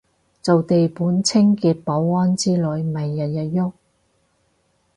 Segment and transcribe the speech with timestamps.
[0.41, 3.71] 做地盤清潔保安之類咪日日郁